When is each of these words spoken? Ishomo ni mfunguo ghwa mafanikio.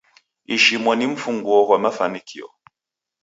Ishomo 0.55 0.91
ni 0.95 1.05
mfunguo 1.11 1.59
ghwa 1.67 1.77
mafanikio. 1.83 2.47